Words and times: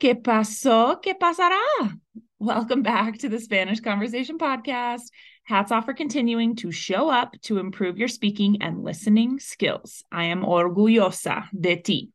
¿Qué 0.00 0.14
pasó? 0.14 0.98
¿Qué 1.02 1.14
pasará? 1.14 1.60
Welcome 2.38 2.82
back 2.82 3.18
to 3.18 3.28
the 3.28 3.38
Spanish 3.38 3.80
Conversation 3.80 4.38
Podcast. 4.38 5.10
Hats 5.44 5.70
off 5.70 5.84
for 5.84 5.92
continuing 5.92 6.56
to 6.56 6.72
show 6.72 7.10
up 7.10 7.38
to 7.42 7.58
improve 7.58 7.98
your 7.98 8.08
speaking 8.08 8.62
and 8.62 8.82
listening 8.82 9.38
skills. 9.38 10.02
I 10.10 10.24
am 10.24 10.42
orgullosa 10.42 11.48
de 11.52 11.76
ti. 11.76 12.08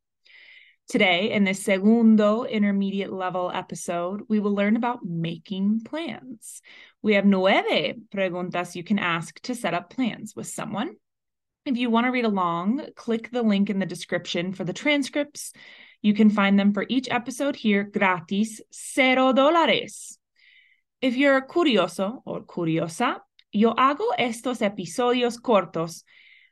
Today, 0.90 1.32
in 1.32 1.44
this 1.44 1.64
segundo 1.64 2.44
intermediate 2.44 3.14
level 3.14 3.52
episode, 3.54 4.24
we 4.28 4.40
will 4.40 4.56
learn 4.56 4.78
about 4.78 5.06
making 5.06 5.82
plans. 5.86 6.64
We 7.04 7.14
have 7.14 7.26
nueve 7.26 7.98
preguntas 8.10 8.74
you 8.74 8.84
can 8.84 8.98
ask 8.98 9.40
to 9.42 9.54
set 9.54 9.76
up 9.76 9.92
plans 9.92 10.36
with 10.36 10.48
someone. 10.48 10.96
If 11.68 11.78
you 11.78 11.92
want 11.92 12.08
to 12.08 12.12
read 12.12 12.26
along, 12.26 12.82
click 12.96 13.30
the 13.30 13.44
link 13.44 13.70
in 13.70 13.78
the 13.78 13.86
description 13.86 14.54
for 14.54 14.64
the 14.64 14.74
transcripts. 14.74 15.54
You 16.06 16.14
can 16.14 16.30
find 16.30 16.60
them 16.60 16.72
for 16.72 16.86
each 16.88 17.08
episode 17.10 17.56
here 17.56 17.84
gratis, 17.84 18.62
cero 18.72 19.34
dólares. 19.34 20.18
If 21.02 21.18
you're 21.18 21.42
curioso 21.42 22.22
or 22.28 22.44
curiosa, 22.44 23.22
yo 23.52 23.74
hago 23.74 24.14
estos 24.20 24.62
episodios 24.62 25.42
cortos 25.42 26.04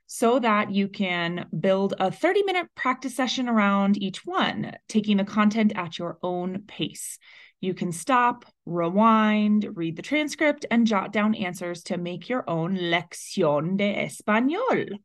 so 0.07 0.39
that 0.39 0.71
you 0.71 0.88
can 0.88 1.45
build 1.59 1.93
a 1.99 2.09
30 2.09 2.41
minute 2.45 2.67
practice 2.73 3.16
session 3.16 3.48
around 3.48 4.02
each 4.02 4.26
one, 4.26 4.71
taking 4.89 5.17
the 5.17 5.23
content 5.23 5.71
at 5.76 5.99
your 5.99 6.17
own 6.23 6.63
pace. 6.67 7.20
You 7.62 7.76
can 7.76 7.91
stop, 7.91 8.46
rewind, 8.65 9.68
read 9.76 9.98
the 9.98 10.01
transcript, 10.01 10.65
and 10.71 10.87
jot 10.87 11.13
down 11.13 11.35
answers 11.35 11.84
to 11.84 11.98
make 11.98 12.27
your 12.27 12.43
own 12.49 12.76
lección 12.76 13.77
de 13.77 13.93
español. 14.04 14.98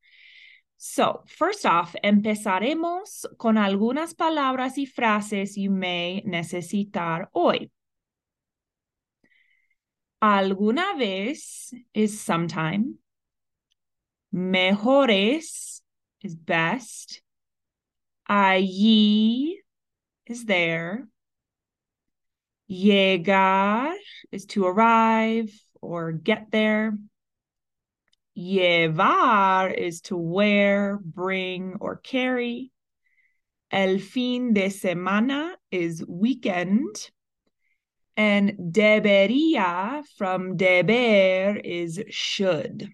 So, 0.81 1.25
first 1.27 1.67
off, 1.67 1.97
empezaremos 2.05 3.27
con 3.37 3.59
algunas 3.59 4.15
palabras 4.15 4.79
y 4.79 4.87
frases 4.87 5.57
you 5.57 5.73
may 5.73 6.23
necesitar 6.25 7.29
hoy. 7.33 7.73
Alguna 10.23 10.97
vez 10.97 11.75
is 11.93 12.21
sometime. 12.21 12.95
Mejores 14.33 15.81
is 16.23 16.37
best. 16.37 17.23
Allí 18.31 19.55
is 20.27 20.45
there. 20.45 21.09
Llegar 22.69 23.95
is 24.31 24.47
to 24.47 24.65
arrive 24.65 25.51
or 25.81 26.13
get 26.13 26.53
there. 26.53 26.97
Llevar 28.39 29.69
is 29.69 30.01
to 30.03 30.17
wear, 30.17 31.01
bring, 31.03 31.77
or 31.81 31.97
carry. 31.97 32.71
El 33.73 33.99
fin 33.99 34.53
de 34.53 34.69
semana 34.69 35.55
is 35.73 36.05
weekend. 36.07 37.11
And 38.17 38.53
debería 38.73 40.05
from 40.17 40.57
deber 40.57 41.61
is 41.65 42.01
should. 42.11 42.89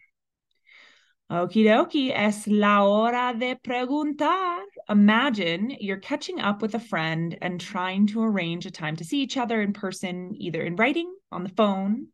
Okie 1.31 1.65
dokie, 1.65 2.11
es 2.15 2.47
la 2.47 2.83
hora 2.83 3.34
de 3.39 3.56
preguntar. 3.56 4.62
Imagine 4.89 5.77
you're 5.78 5.98
catching 5.98 6.41
up 6.41 6.62
with 6.62 6.75
a 6.75 6.81
friend 6.81 7.37
and 7.42 7.61
trying 7.61 8.06
to 8.06 8.22
arrange 8.22 8.65
a 8.65 8.70
time 8.70 8.97
to 8.97 9.05
see 9.05 9.20
each 9.20 9.37
other 9.37 9.61
in 9.61 9.75
person, 9.75 10.34
either 10.37 10.62
in 10.62 10.77
writing, 10.77 11.15
on 11.31 11.42
the 11.42 11.50
phone, 11.50 12.09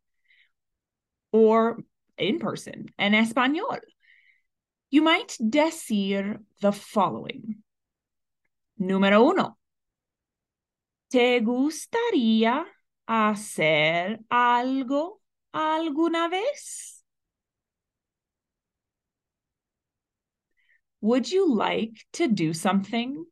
or 1.32 1.78
in 2.20 2.38
person, 2.38 2.86
en 2.98 3.12
español. 3.12 3.80
You 4.90 5.02
might 5.02 5.36
decir 5.40 6.40
the 6.60 6.72
following. 6.72 7.62
Número 8.78 9.24
uno. 9.24 9.56
¿Te 11.10 11.40
gustaría 11.40 12.64
hacer 13.06 14.20
algo 14.30 15.20
alguna 15.52 16.28
vez? 16.28 17.04
Would 21.00 21.30
you 21.30 21.52
like 21.52 22.06
to 22.12 22.28
do 22.28 22.52
something 22.52 23.24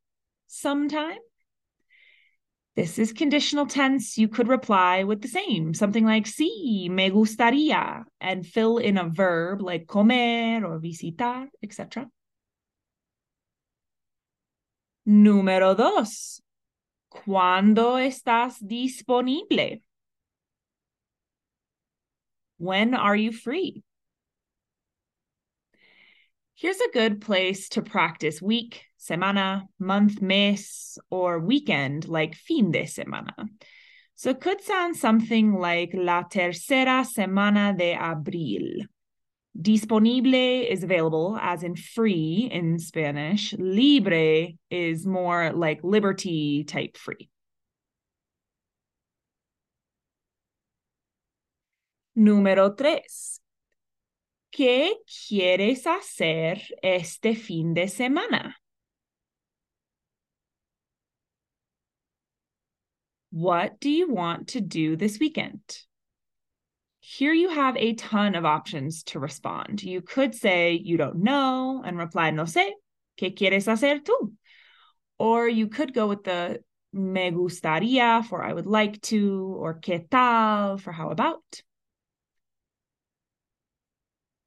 sometime? 0.46 1.18
This 2.78 2.96
is 2.96 3.12
conditional 3.12 3.66
tense. 3.66 4.16
You 4.16 4.28
could 4.28 4.46
reply 4.46 5.02
with 5.02 5.20
the 5.20 5.26
same, 5.26 5.74
something 5.74 6.04
like 6.04 6.26
sí, 6.26 6.88
me 6.88 7.10
gustaría, 7.10 8.04
and 8.20 8.46
fill 8.46 8.78
in 8.78 8.96
a 8.96 9.08
verb 9.08 9.60
like 9.60 9.88
comer 9.88 10.64
or 10.64 10.78
visitar, 10.78 11.48
etc. 11.60 12.08
Número 15.08 15.76
dos. 15.76 16.40
¿Cuándo 17.12 17.98
estás 17.98 18.64
disponible? 18.64 19.82
When 22.58 22.94
are 22.94 23.16
you 23.16 23.32
free? 23.32 23.82
Here's 26.60 26.80
a 26.80 26.90
good 26.92 27.20
place 27.20 27.68
to 27.68 27.82
practice 27.82 28.42
week, 28.42 28.82
semana, 28.98 29.68
month, 29.78 30.20
mes, 30.20 30.98
or 31.08 31.38
weekend 31.38 32.08
like 32.08 32.34
fin 32.34 32.72
de 32.72 32.82
semana. 32.82 33.48
So 34.16 34.30
it 34.30 34.40
could 34.40 34.60
sound 34.60 34.96
something 34.96 35.52
like 35.52 35.90
la 35.94 36.24
tercera 36.24 37.06
semana 37.06 37.78
de 37.78 37.94
abril. 37.94 38.86
Disponible 39.56 40.34
is 40.34 40.82
available, 40.82 41.38
as 41.40 41.62
in 41.62 41.76
free 41.76 42.48
in 42.50 42.80
Spanish. 42.80 43.54
Libre 43.56 44.48
is 44.68 45.06
more 45.06 45.52
like 45.52 45.78
liberty 45.84 46.64
type 46.64 46.96
free. 46.96 47.30
Número 52.16 52.76
tres. 52.76 53.38
¿Qué 54.50 54.96
quieres 55.06 55.86
hacer 55.86 56.62
este 56.82 57.34
fin 57.34 57.74
de 57.74 57.86
semana? 57.88 58.54
What 63.30 63.78
do 63.78 63.90
you 63.90 64.08
want 64.08 64.48
to 64.48 64.60
do 64.60 64.96
this 64.96 65.18
weekend? 65.20 65.60
Here 67.00 67.32
you 67.32 67.50
have 67.50 67.76
a 67.76 67.94
ton 67.94 68.34
of 68.34 68.44
options 68.44 69.02
to 69.04 69.20
respond. 69.20 69.82
You 69.82 70.00
could 70.00 70.34
say 70.34 70.72
you 70.72 70.96
don't 70.96 71.22
know 71.22 71.82
and 71.84 71.96
reply 71.96 72.30
no 72.30 72.44
sé. 72.44 72.72
¿Qué 73.18 73.34
quieres 73.34 73.66
hacer 73.66 74.02
tú? 74.02 74.32
Or 75.18 75.48
you 75.48 75.68
could 75.68 75.94
go 75.94 76.06
with 76.06 76.24
the 76.24 76.62
me 76.92 77.30
gustaría 77.30 78.24
for 78.24 78.42
I 78.42 78.52
would 78.52 78.66
like 78.66 79.00
to, 79.02 79.56
or 79.58 79.78
qué 79.80 80.08
tal 80.10 80.78
for 80.78 80.92
how 80.92 81.10
about. 81.10 81.42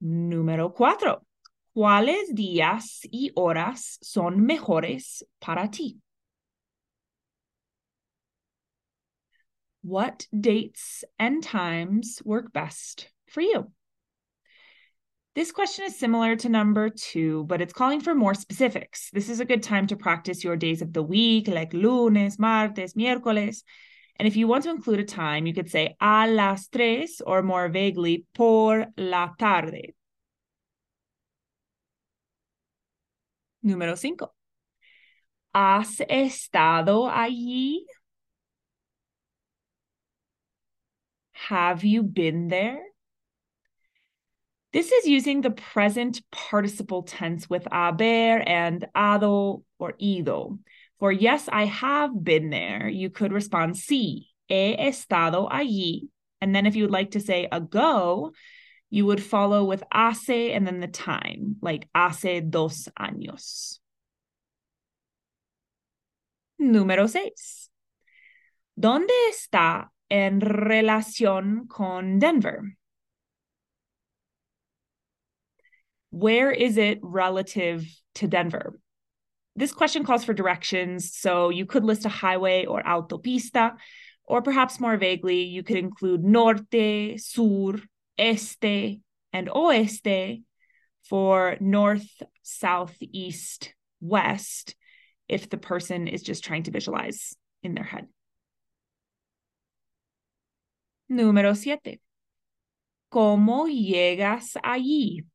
Número 0.01 0.73
cuatro. 0.73 1.22
¿Cuáles 1.73 2.34
días 2.34 3.01
y 3.12 3.31
horas 3.35 4.00
son 4.01 4.45
mejores 4.45 5.23
para 5.39 5.69
ti? 5.69 6.01
What 9.84 10.28
dates 10.31 11.03
and 11.17 11.44
times 11.44 12.22
work 12.25 12.51
best 12.51 13.09
for 13.28 13.41
you? 13.41 13.72
This 15.34 15.51
question 15.51 15.85
is 15.85 15.97
similar 15.97 16.35
to 16.35 16.50
number 16.50 16.90
two, 16.90 17.45
but 17.45 17.61
it's 17.61 17.72
calling 17.72 18.01
for 18.01 18.13
more 18.13 18.34
specifics. 18.34 19.09
This 19.11 19.29
is 19.29 19.40
a 19.40 19.45
good 19.45 19.63
time 19.63 19.88
to 19.88 19.95
practice 19.95 20.44
your 20.44 20.57
days 20.57 20.81
of 20.81 20.91
the 20.94 21.03
week, 21.03 21.47
like 21.47 21.73
lunes, 21.73 22.37
martes, 22.37 22.96
miércoles. 22.96 23.64
And 24.17 24.28
if 24.28 24.35
you 24.35 24.47
want 24.47 24.66
to 24.66 24.72
include 24.72 24.99
a 24.99 25.05
time, 25.05 25.46
you 25.47 25.53
could 25.53 25.70
say 25.70 25.96
a 26.02 26.28
las 26.28 26.67
tres 26.67 27.22
or 27.25 27.41
more 27.41 27.70
vaguely 27.70 28.25
por 28.34 28.87
la 28.97 29.29
tarde. 29.40 29.93
Número 33.63 33.96
cinco. 33.97 34.34
¿Has 35.53 36.02
estado 36.09 37.09
allí? 37.09 37.85
Have 41.34 41.84
you 41.84 42.03
been 42.03 42.47
there? 42.47 42.81
This 44.72 44.91
is 44.91 45.05
using 45.05 45.41
the 45.41 45.52
present 45.52 46.22
participle 46.31 47.03
tense 47.03 47.49
with 47.49 47.67
haber 47.69 48.41
and 48.47 48.87
ado 48.96 49.63
or 49.78 49.93
ido. 49.99 50.59
For 50.99 51.11
yes, 51.11 51.49
I 51.52 51.66
have 51.66 52.23
been 52.23 52.49
there, 52.52 52.87
you 52.87 53.09
could 53.09 53.34
respond 53.34 53.73
sí, 53.75 54.28
he 54.47 54.78
estado 54.79 55.49
allí. 55.49 56.08
And 56.40 56.55
then 56.55 56.66
if 56.66 56.75
you 56.75 56.84
would 56.84 56.91
like 56.91 57.11
to 57.11 57.19
say 57.19 57.47
ago, 57.52 58.31
you 58.91 59.08
would 59.08 59.23
follow 59.23 59.64
with 59.64 59.84
hace 59.91 60.53
and 60.53 60.67
then 60.67 60.79
the 60.79 60.88
time, 60.88 61.55
like 61.61 61.88
hace 61.96 62.41
dos 62.47 62.88
años. 62.99 63.79
Número 66.61 67.09
seis. 67.09 67.70
¿Dónde 68.79 69.09
está 69.32 69.88
en 70.11 70.40
relación 70.41 71.67
con 71.67 72.20
Denver? 72.20 72.78
Where 76.11 76.52
is 76.52 76.78
it 76.78 76.99
relative 77.02 77.85
to 78.16 78.28
Denver? 78.28 78.76
this 79.55 79.73
question 79.73 80.03
calls 80.03 80.23
for 80.23 80.34
directions, 80.34 81.14
so 81.16 81.49
you 81.49 81.66
could 81.66 81.84
list 81.84 82.05
a 82.05 82.09
highway 82.09 82.66
or 82.66 82.82
autopista, 82.84 83.76
or 84.23 84.41
perhaps 84.41 84.79
more 84.79 84.97
vaguely, 84.97 85.44
you 85.44 85.64
could 85.64 85.78
include 85.78 86.23
norte, 86.23 87.20
sur, 87.20 87.79
este, 88.22 89.02
and 89.34 89.50
oeste 89.50 90.44
for 91.09 91.58
north, 91.59 92.08
south, 92.44 92.96
east, 93.02 93.73
west, 94.00 94.76
if 95.28 95.50
the 95.50 95.58
person 95.58 96.08
is 96.08 96.22
just 96.22 96.44
trying 96.44 96.64
to 96.64 96.72
visualize 96.72 97.35
in 97.64 97.73
their 97.73 97.84
head. 97.84 98.08
Número 101.09 101.56
siete. 101.56 102.00
¿Cómo 103.12 103.68
llegas 103.68 104.56
allí? 104.64 105.26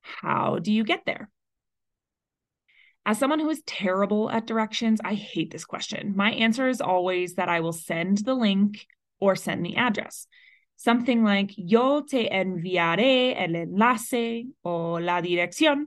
How 0.00 0.58
do 0.58 0.72
you 0.72 0.84
get 0.84 1.04
there? 1.04 1.30
As 3.06 3.18
someone 3.18 3.38
who 3.38 3.50
is 3.50 3.62
terrible 3.66 4.30
at 4.30 4.46
directions, 4.46 5.00
I 5.04 5.14
hate 5.14 5.50
this 5.50 5.66
question. 5.66 6.14
My 6.16 6.32
answer 6.32 6.68
is 6.68 6.80
always 6.80 7.34
that 7.34 7.50
I 7.50 7.60
will 7.60 7.72
send 7.72 8.18
the 8.18 8.34
link 8.34 8.86
or 9.20 9.36
send 9.36 9.64
the 9.64 9.76
address. 9.76 10.26
Something 10.76 11.22
like 11.22 11.52
yo 11.56 12.02
te 12.02 12.28
enviaré 12.30 13.34
el 13.36 13.54
enlace 13.54 14.46
o 14.64 14.94
la 14.94 15.20
dirección. 15.20 15.86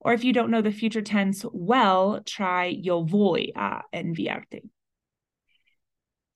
Or 0.00 0.12
if 0.12 0.24
you 0.24 0.32
don't 0.32 0.50
know 0.50 0.62
the 0.62 0.72
future 0.72 1.00
tense 1.00 1.44
well, 1.52 2.20
try 2.26 2.66
yo 2.66 3.04
voy 3.04 3.52
a 3.54 3.82
enviarte. 3.94 4.62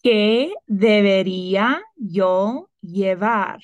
¿Qué 0.04 0.52
debería 0.70 1.80
yo 1.96 2.68
llevar? 2.80 3.58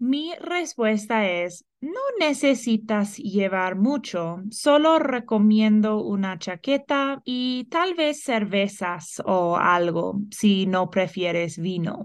Mi 0.00 0.34
respuesta 0.40 1.28
es, 1.28 1.64
no 1.80 2.00
necesitas 2.18 3.16
llevar 3.16 3.76
mucho, 3.76 4.42
solo 4.50 4.98
recomiendo 4.98 6.02
una 6.04 6.36
chaqueta 6.38 7.20
y 7.24 7.64
tal 7.70 7.94
vez 7.94 8.22
cervezas 8.22 9.22
o 9.24 9.56
algo 9.56 10.20
si 10.30 10.66
no 10.66 10.90
prefieres 10.90 11.58
vino. 11.58 12.04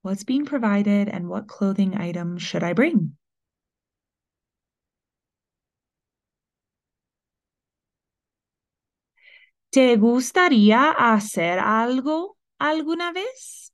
What's 0.00 0.24
being 0.24 0.46
provided 0.46 1.06
and 1.10 1.28
what 1.28 1.48
clothing 1.48 1.94
item 1.98 2.38
should 2.38 2.62
I 2.62 2.72
bring? 2.72 3.18
¿Te 9.70 9.96
gustaría 9.96 10.90
hacer 10.90 11.58
algo 11.60 12.36
alguna 12.58 13.12
vez? 13.12 13.65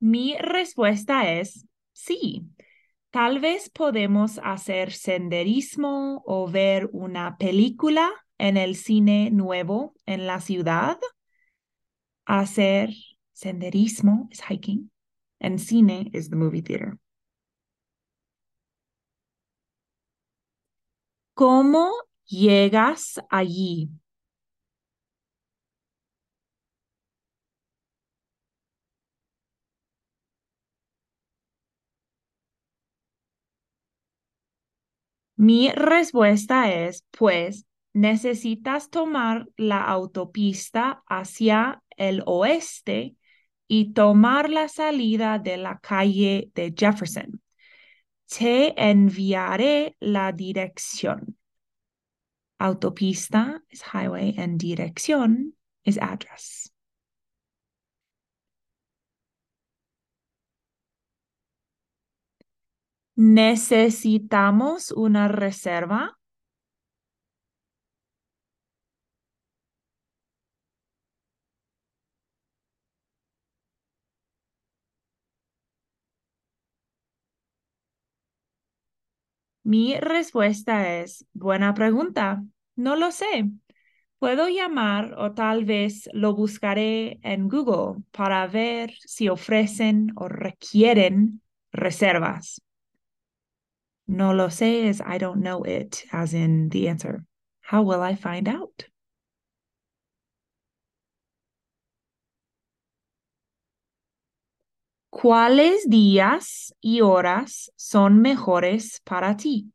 Mi 0.00 0.36
respuesta 0.38 1.32
es 1.32 1.66
sí. 1.92 2.48
Tal 3.10 3.40
vez 3.40 3.70
podemos 3.70 4.38
hacer 4.44 4.92
senderismo 4.92 6.22
o 6.26 6.48
ver 6.48 6.88
una 6.92 7.36
película 7.38 8.10
en 8.36 8.56
el 8.56 8.76
cine 8.76 9.30
nuevo 9.30 9.94
en 10.06 10.26
la 10.26 10.40
ciudad. 10.40 10.98
Hacer 12.26 12.90
senderismo 13.32 14.28
es 14.30 14.42
hiking 14.42 14.90
and 15.40 15.58
cine 15.58 16.10
is 16.12 16.28
the 16.28 16.36
movie 16.36 16.62
theater. 16.62 16.98
¿Cómo 21.34 21.92
llegas 22.26 23.20
allí? 23.30 23.88
Mi 35.38 35.70
respuesta 35.70 36.72
es, 36.72 37.04
pues, 37.12 37.64
necesitas 37.92 38.90
tomar 38.90 39.46
la 39.56 39.84
autopista 39.84 41.04
hacia 41.06 41.80
el 41.96 42.24
oeste 42.26 43.14
y 43.68 43.92
tomar 43.92 44.50
la 44.50 44.68
salida 44.68 45.38
de 45.38 45.56
la 45.56 45.78
calle 45.78 46.50
de 46.56 46.74
Jefferson. 46.76 47.40
Te 48.26 48.74
enviaré 48.82 49.96
la 50.00 50.32
dirección. 50.32 51.38
Autopista 52.58 53.62
es 53.68 53.84
highway 53.94 54.34
and 54.38 54.60
dirección 54.60 55.54
es 55.84 55.98
address. 55.98 56.72
¿Necesitamos 63.18 64.92
una 64.92 65.28
reserva? 65.28 66.16
Mi 79.62 79.96
respuesta 80.00 80.96
es, 81.00 81.26
buena 81.32 81.74
pregunta. 81.74 82.42
No 82.76 82.96
lo 82.96 83.10
sé. 83.12 83.50
Puedo 84.18 84.48
llamar 84.48 85.14
o 85.18 85.32
tal 85.34 85.64
vez 85.64 86.08
lo 86.12 86.34
buscaré 86.34 87.20
en 87.22 87.48
Google 87.48 88.02
para 88.12 88.46
ver 88.48 88.92
si 89.06 89.28
ofrecen 89.28 90.12
o 90.16 90.28
requieren 90.28 91.42
reservas. 91.72 92.62
No 94.08 94.32
lo 94.32 94.48
sé 94.48 94.86
is 94.86 95.02
I 95.02 95.18
don't 95.18 95.42
know 95.42 95.62
it, 95.64 96.04
as 96.12 96.32
in 96.32 96.70
the 96.70 96.88
answer. 96.88 97.24
How 97.60 97.82
will 97.82 98.02
I 98.02 98.14
find 98.14 98.48
out? 98.48 98.86
¿Cuáles 105.10 105.88
días 105.90 106.74
y 106.80 107.00
horas 107.02 107.70
son 107.76 108.22
mejores 108.22 109.00
para 109.04 109.36
ti? 109.36 109.72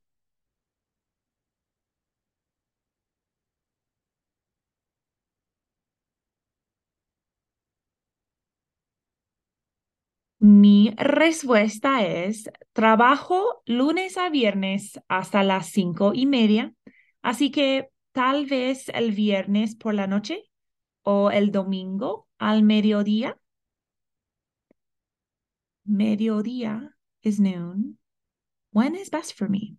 Mi 10.45 10.93
respuesta 10.97 12.05
es, 12.05 12.49
trabajo 12.73 13.63
lunes 13.65 14.17
a 14.17 14.29
viernes 14.29 14.99
hasta 15.07 15.41
las 15.41 15.67
cinco 15.67 16.11
y 16.13 16.25
media, 16.25 16.73
así 17.21 17.49
que 17.49 17.87
tal 18.11 18.45
vez 18.45 18.89
el 18.89 19.13
viernes 19.13 19.75
por 19.75 19.93
la 19.93 20.05
noche 20.05 20.43
o 21.03 21.31
el 21.31 21.53
domingo 21.53 22.27
al 22.39 22.61
mediodía. 22.61 23.39
Mediodía 25.85 26.93
is 27.21 27.39
noon. 27.39 27.97
When 28.73 28.95
is 28.95 29.09
best 29.09 29.37
for 29.37 29.49
me? 29.49 29.77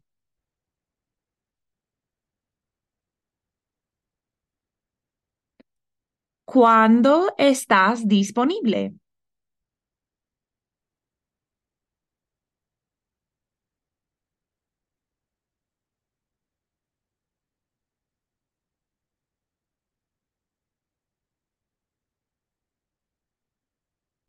¿Cuándo 6.47 7.35
estás 7.37 8.09
disponible? 8.09 8.95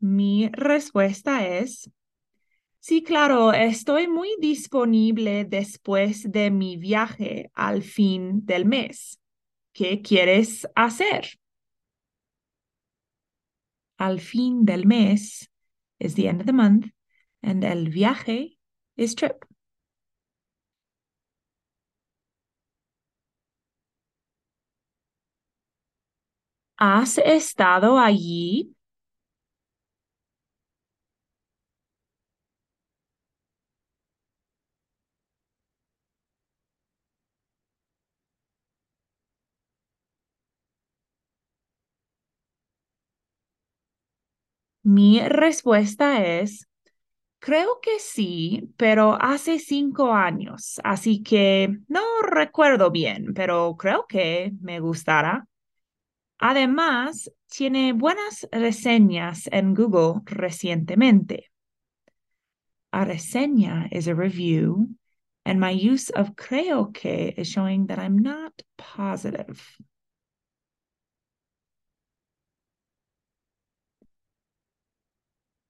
Mi 0.06 0.48
respuesta 0.52 1.44
es, 1.44 1.90
sí, 2.78 3.02
claro, 3.02 3.52
estoy 3.52 4.06
muy 4.06 4.28
disponible 4.40 5.44
después 5.44 6.30
de 6.30 6.50
mi 6.52 6.76
viaje 6.76 7.50
al 7.54 7.82
fin 7.82 8.46
del 8.46 8.66
mes. 8.66 9.20
¿Qué 9.72 10.02
quieres 10.02 10.68
hacer? 10.76 11.40
Al 13.98 14.20
fin 14.20 14.64
del 14.64 14.86
mes 14.86 15.50
is 15.98 16.14
the 16.14 16.28
end 16.28 16.40
of 16.40 16.46
the 16.46 16.52
month, 16.52 16.86
And 17.42 17.64
el 17.64 17.88
viaje 17.88 18.58
is 18.96 19.14
trip. 19.16 19.44
¿Has 26.78 27.18
estado 27.18 27.98
allí? 27.98 28.75
Mi 44.88 45.18
respuesta 45.18 46.24
es, 46.24 46.68
creo 47.40 47.80
que 47.82 47.98
sí, 47.98 48.72
pero 48.76 49.18
hace 49.20 49.58
cinco 49.58 50.12
años, 50.12 50.80
así 50.84 51.24
que 51.24 51.80
no 51.88 52.04
recuerdo 52.22 52.92
bien, 52.92 53.34
pero 53.34 53.74
creo 53.76 54.06
que 54.08 54.52
me 54.60 54.78
gustará. 54.78 55.48
Además, 56.38 57.28
tiene 57.48 57.94
buenas 57.94 58.46
reseñas 58.52 59.48
en 59.50 59.74
Google 59.74 60.20
recientemente. 60.24 61.50
A 62.92 63.04
reseña 63.04 63.88
is 63.90 64.06
a 64.06 64.14
review, 64.14 64.90
and 65.44 65.58
my 65.58 65.72
use 65.72 66.12
of 66.12 66.36
creo 66.36 66.92
que 66.92 67.34
is 67.36 67.48
showing 67.48 67.88
that 67.88 67.98
I'm 67.98 68.22
not 68.22 68.52
positive. 68.76 69.60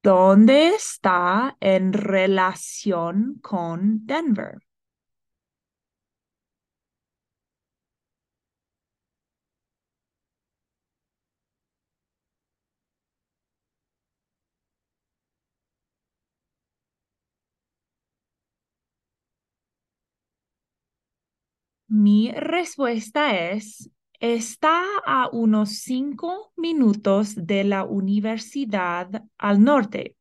¿Dónde 0.07 0.69
está 0.69 1.57
en 1.59 1.93
relación 1.93 3.41
con 3.43 4.07
Denver? 4.07 4.59
Mi 21.89 22.31
respuesta 22.31 23.37
es, 23.51 23.91
está 24.21 24.83
a 25.05 25.29
unos 25.33 25.81
cinco 25.81 26.53
minutos 26.57 27.35
de 27.37 27.65
la 27.65 27.85
universidad 27.85 29.25
al 29.39 29.63
norte. 29.63 30.17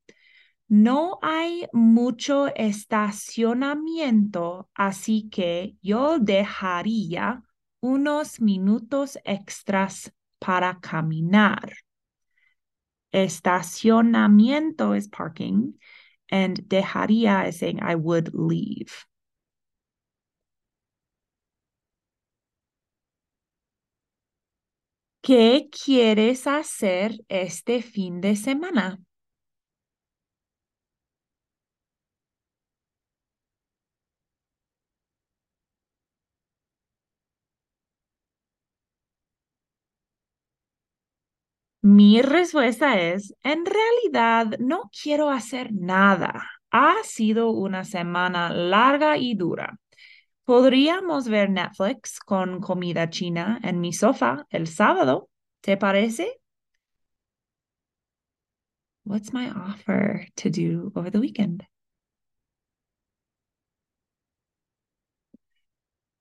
No 0.67 1.19
hay 1.21 1.67
mucho 1.73 2.47
estacionamiento, 2.55 4.69
así 4.73 5.29
que 5.29 5.75
yo 5.81 6.17
dejaría 6.19 7.43
unos 7.81 8.41
minutos 8.41 9.19
extras 9.23 10.11
para 10.39 10.79
caminar. 10.79 11.73
Estacionamiento 13.11 14.95
is 14.95 15.07
parking, 15.07 15.73
and 16.31 16.67
dejaría 16.67 17.47
is 17.47 17.59
saying 17.59 17.79
I 17.81 17.95
would 17.95 18.33
leave. 18.33 19.05
¿Qué 25.25 25.67
quieres 25.71 26.47
hacer 26.47 27.11
este 27.27 27.81
fin 27.81 28.21
de 28.21 28.37
semana? 28.37 28.99
Mi 41.83 42.21
respuesta 42.21 42.99
es, 42.99 43.33
en 43.43 43.63
realidad 43.65 44.57
no 44.59 44.89
quiero 45.01 45.29
hacer 45.29 45.69
nada. 45.71 46.43
Ha 46.71 46.95
sido 47.03 47.51
una 47.51 47.85
semana 47.85 48.49
larga 48.49 49.17
y 49.17 49.35
dura. 49.35 49.77
Podríamos 50.45 51.27
ver 51.27 51.49
Netflix 51.49 52.19
con 52.19 52.61
comida 52.61 53.09
china 53.09 53.59
en 53.63 53.81
mi 53.81 53.91
sofá 53.91 54.45
el 54.51 54.67
sábado. 54.67 55.27
¿Te 55.61 55.75
parece? 55.75 56.39
What's 59.03 59.33
my 59.33 59.49
offer 59.49 60.27
to 60.37 60.51
do 60.51 60.91
over 60.95 61.09
the 61.09 61.19
weekend? 61.19 61.65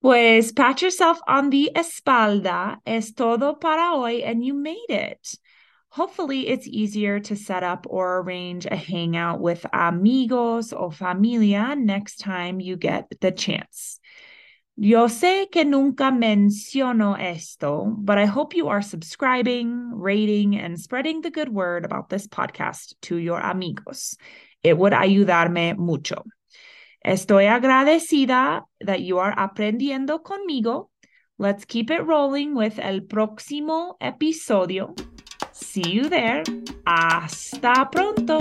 Pues 0.00 0.52
pat 0.52 0.80
yourself 0.80 1.20
on 1.26 1.50
the 1.50 1.70
espalda. 1.74 2.78
Es 2.86 3.12
todo 3.12 3.54
para 3.54 3.94
hoy, 3.94 4.22
and 4.22 4.44
you 4.44 4.54
made 4.54 4.90
it. 4.90 5.34
Hopefully, 5.88 6.48
it's 6.48 6.66
easier 6.66 7.20
to 7.20 7.36
set 7.36 7.62
up 7.62 7.86
or 7.88 8.18
arrange 8.18 8.66
a 8.66 8.76
hangout 8.76 9.40
with 9.40 9.64
amigos 9.72 10.72
or 10.72 10.90
familia 10.90 11.74
next 11.76 12.16
time 12.16 12.60
you 12.60 12.76
get 12.76 13.06
the 13.20 13.30
chance. 13.30 14.00
Yo 14.76 15.08
sé 15.08 15.48
que 15.52 15.64
nunca 15.64 16.10
menciono 16.10 17.16
esto, 17.16 17.94
but 17.96 18.18
I 18.18 18.26
hope 18.26 18.56
you 18.56 18.68
are 18.68 18.82
subscribing, 18.82 19.92
rating, 19.94 20.56
and 20.56 20.76
spreading 20.76 21.20
the 21.20 21.30
good 21.30 21.48
word 21.48 21.84
about 21.84 22.08
this 22.08 22.26
podcast 22.26 22.94
to 23.02 23.16
your 23.16 23.38
amigos. 23.38 24.16
It 24.64 24.76
would 24.76 24.92
ayudarme 24.92 25.76
mucho. 25.76 26.24
Estoy 27.06 27.46
agradecida 27.46 28.62
that 28.80 29.00
you 29.00 29.18
are 29.18 29.32
aprendiendo 29.36 30.22
conmigo. 30.24 30.88
Let's 31.38 31.64
keep 31.64 31.92
it 31.92 32.04
rolling 32.04 32.56
with 32.56 32.80
el 32.80 33.02
próximo 33.02 33.96
episodio. 34.00 34.96
See 35.52 35.88
you 35.88 36.08
there. 36.08 36.42
Hasta 36.84 37.88
pronto. 37.92 38.38